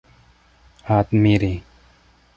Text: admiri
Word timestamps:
admiri 0.97 1.53